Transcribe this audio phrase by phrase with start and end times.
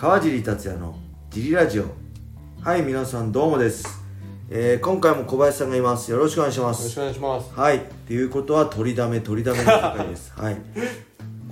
[0.00, 1.84] 川尻達也のジリラジオ。
[2.62, 3.86] はい皆さんどうもです、
[4.48, 6.10] えー今回も小林さんがいます。
[6.10, 7.52] よろしくお願いしまよろしすくお願いします。
[7.52, 10.32] はいっていうことは取りだめ取りだめの世界です。
[10.40, 10.56] はい。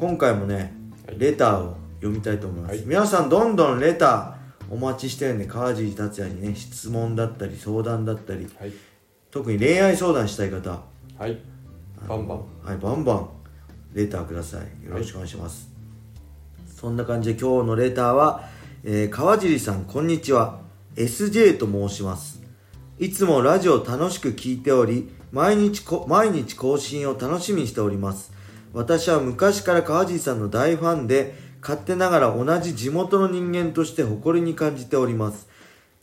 [0.00, 0.72] 今回もね
[1.06, 1.18] はい。
[1.18, 2.84] レターを読みたいと思います、はい。
[2.86, 8.48] 皆さんどんどんレターお待ちしてるんで川尻達也にね質問だったり相談だったり。
[8.58, 8.72] はい。
[9.30, 10.70] 特に恋愛相談したい方。
[11.18, 11.38] はい。
[12.08, 12.38] バンバン。
[12.64, 13.28] はいバンバン
[13.92, 14.86] レターください。
[14.86, 15.67] よろしくお願いします、
[16.78, 18.44] そんな感じで今日のレターは、
[18.84, 20.60] えー川尻さんこんにちは。
[20.94, 22.40] SJ と申します。
[23.00, 28.30] いつもラジオ楽しく聞いており毎日こ毎日更新を楽しみにしております。
[28.72, 35.48] 私は昔から川尻さんの大ファンで勝手ながら同じ地元の人間として誇りに感じております。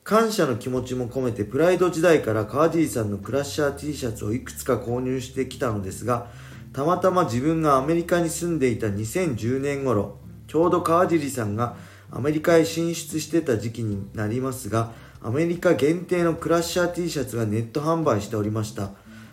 [0.03, 6.27] 感謝の気持ちも込めてプライド時代から川尻さんのクラッシャー T シャツをいくつか購入してきたのですが
[6.73, 10.24] たまたま自分がアメリカに住んでいた2010年頃
[10.55, 11.75] ちょうど川尻さんが
[12.09, 18.91] アメリカへ進出してた時期になりますがアメリカ限定のクラッシャー T シャツがネット販売しておりました。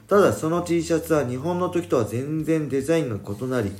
[0.09, 3.70] ただその T シャツは日本の時とは全然デザインが異なり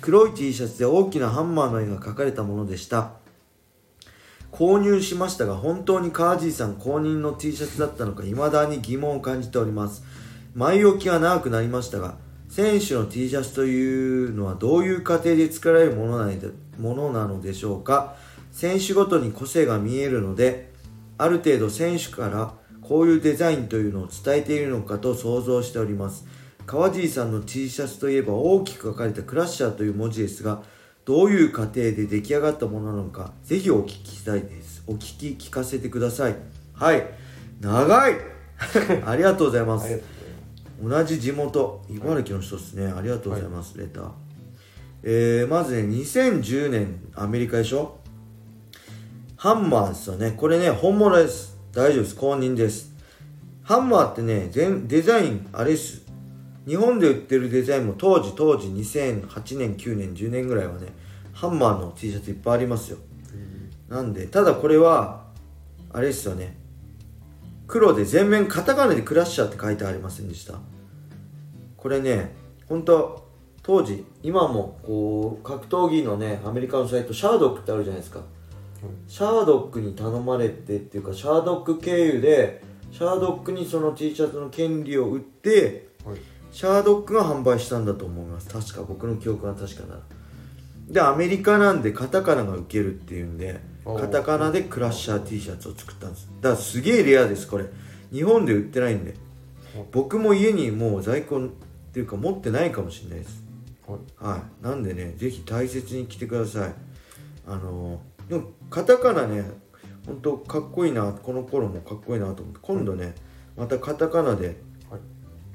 [0.00, 3.10] 黒い T シャツで大きなハンマーの絵が描かれたものでした。
[4.52, 10.04] 購入しましたが本当に川尻さん公認の T シャツだったのか未だに疑問を感じております。
[10.54, 12.14] 前置きが長くなりましたが
[12.52, 18.14] 選手の T シャツというのはどういう過程で作られるものなのでものなのでしょうか？
[18.50, 20.70] 選手ごとに個性が見えるので
[21.16, 26.26] ある程度選手からこういうデザインというのを伝えているのかと想像しております。
[26.66, 30.62] 川尻さんの T シャツといえば大きく書かれたクラッシャーという文字ですが
[31.06, 34.82] どういう過程で出来上がったものなのかぜひお聞きしたいです。
[34.86, 36.36] お聞き聞かせてください。
[36.74, 37.02] はい。
[37.62, 38.16] 長い！
[39.06, 40.21] ありがとうございます。
[40.82, 42.86] 同じ地元茨城の人ですね。
[42.86, 44.10] ありがとうございます、レター。
[45.04, 47.98] えー、まずね2010年アメリカでしょ？
[49.36, 50.32] ハンマーですよね。
[50.32, 51.56] これね本物です。
[51.72, 52.16] 大丈夫です。
[52.16, 52.92] 公認です。
[53.62, 56.02] ハンマーってねデザインあれっす。
[56.66, 60.88] 日本で売ってるデザインも当時当時2008年9年10年ぐらいはね
[61.32, 62.98] ハンマーの T シャツいっぱいありますよ。
[63.88, 65.24] なんでただこれは
[65.92, 66.56] あれっすよね。
[67.72, 70.58] 黒で全面カタカナでクラッシャーって書いてありませんでした。
[71.78, 72.34] これね
[72.68, 73.26] 本当
[73.62, 78.20] 当時今もこう格闘技のねアメリカのサイトシャードックってあるじゃないですか。
[79.08, 86.18] シャードックに頼まれてっていうかシャードック経由でシャードックにその T シャツの権利を売ってはい。
[86.50, 88.50] シャードックが販売したんだと思います。
[88.50, 90.00] 確か僕の記憶が確かなら。
[90.88, 96.28] でアメリカなんでカタカナが受けるっていうんでカタカナでクラッシャー T シャツを作ったんです。
[96.40, 97.66] だからすげえレアですこれ。
[98.12, 99.14] 日本で売ってないんで。
[99.76, 101.48] お僕も家にもう在庫っ
[101.92, 103.42] ていうか持ってないかもしれないです。
[103.86, 104.24] はい。
[104.24, 104.64] はい。
[104.64, 106.74] なんでねぜひ大切に着てください。
[107.46, 109.44] あのでもカタカナね
[110.06, 112.60] 本当かっこいいなこの頃もかっこいいなと思って。
[112.62, 113.14] 今度ね
[113.56, 114.56] またカタカナで
[114.88, 114.98] は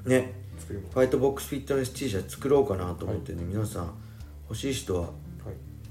[0.06, 0.08] い。
[0.08, 0.34] ね
[0.66, 3.94] ファイトボックスフィットネス T シャツ作ろうかなと思ってね、皆さん
[4.48, 5.10] 欲しい人ははい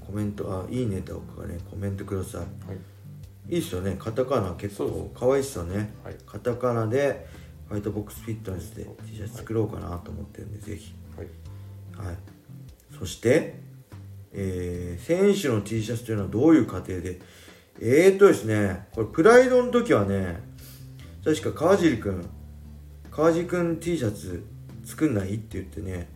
[0.08, 2.40] コメントあいいねとかねコメントください。
[2.40, 3.54] はい。
[3.54, 3.96] いいっすよね。
[3.98, 5.94] カタカナ結構可愛いっすよね。
[6.02, 6.16] はい。
[6.26, 7.26] カタカナで
[7.68, 10.94] ファイトボックスフィットネスで T シャツ作ろうかなと思ってるんでぜひ。
[11.16, 12.06] はい。
[12.06, 12.16] はい。
[12.98, 13.60] そして、
[14.32, 17.20] えー選手の T シャツというのはどういう過程で？
[17.80, 20.40] えーとですねこれプライドの時はね
[21.24, 22.28] 確か川尻くん
[23.10, 24.44] 川尻くん T シャツ
[24.84, 26.08] 作んないって言ってね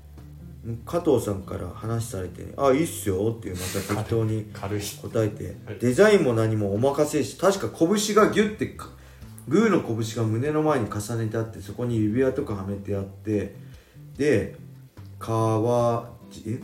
[0.86, 4.46] 加藤さんから話されてね「あいいっすよ」っていうまた適当に
[5.02, 5.78] 答えて、はい。
[5.80, 8.88] デザインも何もお任せし確か拳がギュッてか
[9.48, 13.56] グーの拳が胸の前に重ねてあってそこに指輪とかはめてあって
[14.16, 14.56] で
[15.18, 16.60] 川じえ？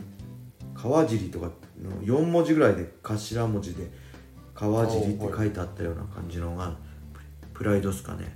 [0.73, 1.51] 川尻とか
[1.81, 3.91] の4文字ぐらいで頭文字で
[4.55, 6.73] 川尻って書いてあったような感じのが
[7.53, 8.33] ププライドっすかね。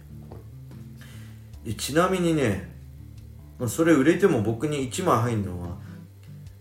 [1.63, 2.72] でちなみにね、まあ、
[3.68, 5.78] それ売れても僕に1枚入るのは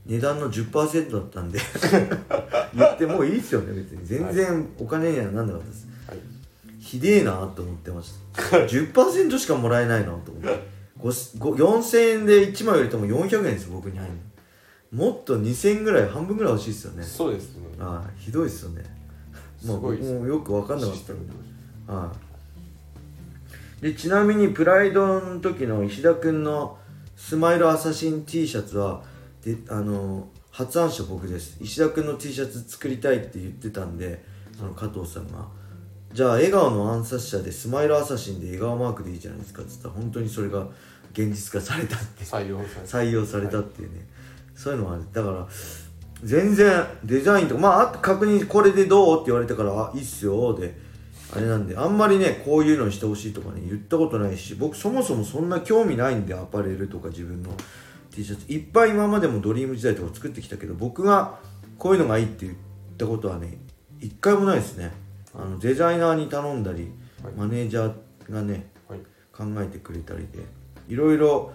[0.06, 1.58] 値段の10%だったんで。
[2.74, 4.06] 言ってもういいっすよね別に。
[4.06, 6.18] 全然お金にはなんなかったです、はい。
[6.80, 8.42] ひでえなと思ってました。
[8.58, 10.72] 10%しかもらえないなと思って。
[10.98, 11.08] ご
[11.38, 14.12] ご4000円で1枚売れても400円です僕に入る
[14.98, 15.06] の。
[15.06, 17.02] もっと2000円ぐらい半分ぐらい欲しいっすよね。
[17.02, 17.62] そうですね。
[17.78, 18.82] ああひどいっすよね。
[19.64, 22.12] もうすごいっすもうよく分かんなかったシステムでは
[23.80, 23.82] い。
[23.82, 26.78] でちなみにプライドの時の石田君の
[27.24, 29.00] スマイルアサシン T シャツは
[29.44, 31.56] であの発案者僕です。
[31.60, 34.24] 石田君の T シャツ作りたいって言ってたんで
[34.60, 35.46] あの加藤さんが
[36.12, 40.66] じゃあ笑顔の暗殺者でスマイルアサシンで笑顔マークでいいじゃないですかっつったら本当にそれが
[41.12, 44.00] 現実化されたって採用されて採用されたっていうね、
[44.56, 45.04] そういうのはある。
[45.12, 45.46] だから
[46.24, 50.74] 全然デザインとかまああと確認これでどうって言われたからあいいっすよで
[51.34, 57.50] あれなんであんまりねこういうのにしてほしいとかね言ったことないし僕そもそもそんな興味ないんでアパレルとか自分の
[58.10, 58.52] T シャツ。
[58.52, 61.38] いっぱい今までもドリーム時代とか作ってきたけど僕が
[61.78, 62.58] こういうのがいいって言っ
[62.98, 63.58] たことはね
[64.00, 64.92] 一回もないですね。
[65.34, 66.92] あのデザイナーに頼んだり、
[67.24, 67.32] はい。
[67.34, 68.98] マネージャーがねはい。
[69.32, 70.40] 考えてくれたりで
[70.88, 71.52] いろいろ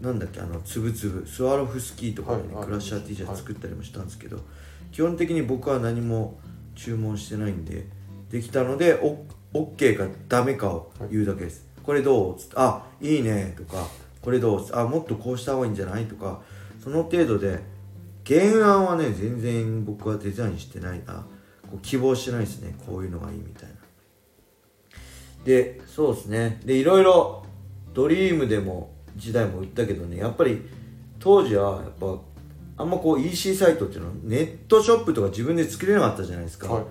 [0.00, 4.38] なんだっけあのつぶつぶスワロフスキーとかでね、はいクラッシャーはい T シャツ作ったりもしたんですけど、
[4.92, 6.38] 基本的に僕は何も
[6.76, 7.86] 注文してないんで
[8.30, 12.36] できたのでお OK かダメかを言うだけです、これどう？
[12.54, 13.54] あいいね。
[13.56, 13.86] とか
[14.20, 14.66] これどう？
[14.72, 16.04] あもっとこうした方がいいんじゃない？
[16.04, 16.42] とか
[16.84, 17.60] その程度で
[18.26, 21.24] 原案はね全然僕はデザインしてないな。
[21.70, 22.76] こう希望してないですね。
[22.86, 23.74] こういうのがいいみたいな。
[25.44, 26.60] でそうですね。
[26.64, 27.46] でいろいろ
[27.94, 30.60] ドリームでも時代も売ったけどねやっぱり
[31.18, 32.18] 当時はやっぱ
[32.76, 36.84] あんまこう EC サイトっていうのはネットショップとか自分で作れなかったじゃないですか、はい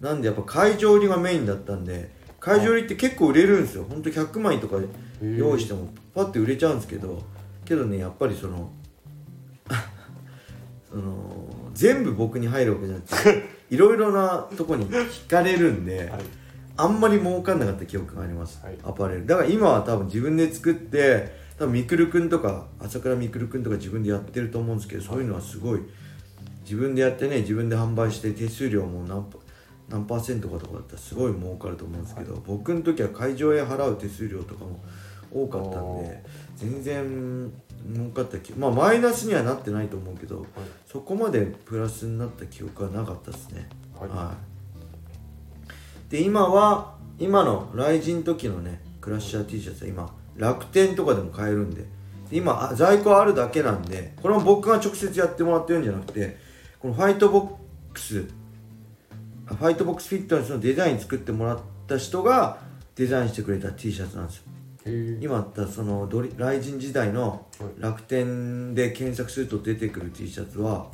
[0.00, 2.10] なんでやっぱ会場売りがメインだったんで
[2.40, 3.84] 会場売りって結構売れるんですよ。
[3.88, 4.76] ほんと100枚とか
[5.20, 7.22] 用意してもパッて売れちゃうんですけど
[7.64, 8.70] けどねやっぱりその
[10.90, 16.22] その全部僕に入るわけじゃなくて いろいろなとこに惹かれるんで、はい。
[16.80, 18.78] あんまり儲かんなかった記憶があります、はい。
[18.84, 19.26] アパレル。
[19.26, 25.80] だから今は多分自分で作って多分みくるくんとか朝倉みくるくんとか自分でやってると思うんですけどそういうのはすごい
[26.62, 29.38] 自分でやってね自分で販売して手数料も何パ
[29.88, 34.78] 何パーセントかとかだったらすごい儲かると思うんですけど、僕の時は会場へ払う手数料とかも
[35.32, 36.24] 多かったんで
[36.56, 37.52] 全然
[37.92, 40.46] 儲かった気まあマイナスにはなってないと思うけど、
[40.86, 43.68] そこまでプラスになった記憶はなかったですね。
[43.98, 44.08] はい。
[44.10, 44.34] は
[45.66, 51.82] い、で今は今の来人時のねクラッシャー T シャツは今楽天とかでも買えるんで
[52.30, 56.36] で今あ在庫あるだけなんでこれも僕が直接やってもらってるんじゃなくて
[56.78, 58.28] このファイトボックス
[59.58, 61.58] ファイトボックスフィットネスのデザイン作ってもらっ
[61.88, 62.58] た人が
[62.94, 64.44] デザインしてくれた T シャツなんですよ。
[65.20, 67.46] 今あったそのドリ雷神時代の
[67.78, 70.86] 楽天で検索すると出てくる T シャツは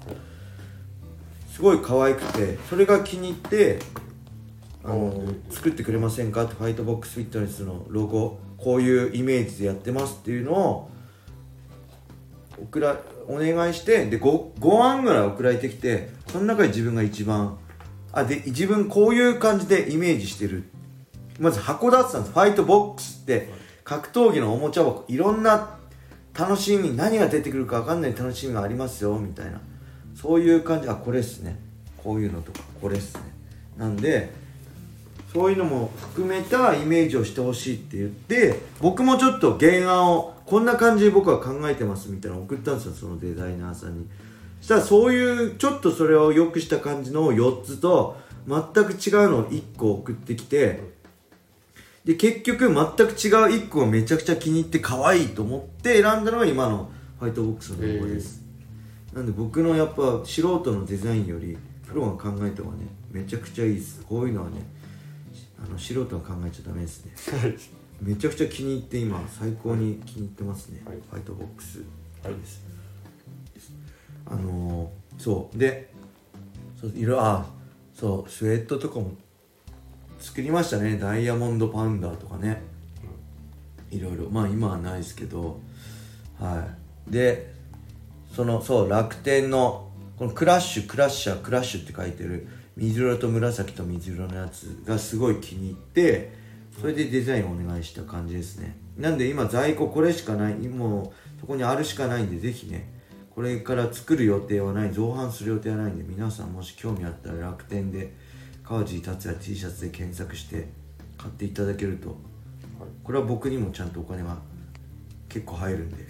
[1.49, 3.79] すごい可愛くてそれが気に入って
[4.83, 10.91] あのうん作ってくれませんかってファイトボックスフィットネスのロゴこういうイメージでやってますっていうのを
[12.61, 17.59] 送らお願いしてで 5, 5案ぐらい送られてきてその中で自分が一番
[18.15, 20.65] あで自分こういう感じでイメージしてる。
[21.41, 22.33] まず箱出したんです。
[22.33, 23.49] ファイトボックスって
[23.83, 25.05] 格闘技のおもちゃ箱。
[25.09, 25.77] いろんな
[26.39, 29.61] 楽しみ何が出てくるか分かんない楽しみがありますよみたいな。
[30.15, 30.89] そういう感じ。
[30.89, 31.59] あこれっすね。
[31.97, 33.21] こういうのとかこれっすね。
[33.77, 34.31] なんで
[35.33, 44.07] そういうのも含めたイメージをしてほしいって言って僕もちょっと原案をこんな感じで僕は考えてますみたいなのを送ったんですよそのデザイナーさんに。
[44.65, 48.17] したらそういうちょっとそれを良くした感じの4つと
[48.49, 50.81] 全く違うのを1個送ってきて
[52.07, 56.91] で結局全く違う1個がめちゃくちゃ気に入って可愛いと思って選んだのが今の
[57.21, 58.43] ファイトボックスのロゴです、
[59.13, 64.03] なんで僕のやっぱ素人のデザインよりプロが考えた方がねめちゃくちゃいいです。
[64.09, 64.63] こういうのはね
[65.63, 67.13] あの素人が考えちゃダメですね。
[68.01, 70.97] めちゃくちゃ気に入って今最高に気に入ってますね、はい。
[70.97, 71.83] ファイトボックス
[72.23, 72.35] はい。
[72.35, 72.65] です、
[74.27, 75.59] あのーそう。
[75.59, 75.93] で
[76.81, 77.47] そういろあ
[77.95, 79.13] そうスウェットとかも
[80.19, 80.97] 作りましたね。
[80.97, 82.63] ダイヤモンドパウンダーとかね。
[83.91, 85.61] いろいろまあ今はないですけど。
[86.41, 86.67] は
[87.09, 87.13] い。
[87.13, 87.53] で
[88.35, 96.33] そのそう楽天のこのクラッシュクラッシャークラッシュって書いてる水色と紫と水色のやつがすごい気に入って
[96.81, 98.77] それでデザインお願いした感じですね。
[98.99, 102.93] なんで今在庫これしかないもうそこにあるしかないんでぜひね
[103.35, 108.13] これから作る予定はない造反する予定はないんで皆さんもし興味あったら楽天で
[108.63, 110.69] 川尻達也 T シャツで検索して
[111.19, 112.17] 買っていただけると
[113.03, 114.39] これは僕にもちゃんとお金は
[115.29, 116.05] 結構入るんで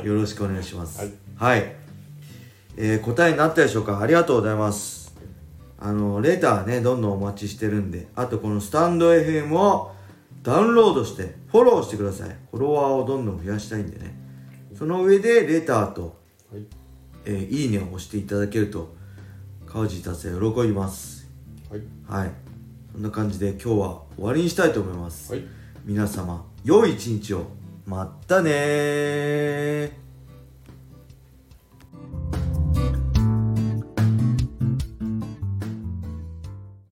[0.06, 1.12] よろしくお願いします。
[1.36, 1.72] はい、
[2.76, 4.00] えー答えになったでしょうか？
[4.00, 5.14] ありがとうございます。
[5.78, 9.92] あのレターねどんどんお待ちしてるんであとこのスタンド FM を
[10.42, 12.36] ダウンロードしてフォローしてください。
[12.50, 14.18] フォロワーをどんどん増やしたいんでね
[14.80, 16.16] その上でレターと、
[16.50, 16.64] はい。
[17.26, 18.94] えーいいねを押していただけると
[19.66, 21.28] 川地達也喜びます。
[21.68, 21.82] はい。
[22.08, 22.32] はい。
[22.94, 25.44] そんな感じで今日は終わりにしたいと思います、はい。
[25.84, 27.44] 皆様良い一日を。
[27.84, 30.09] まったねー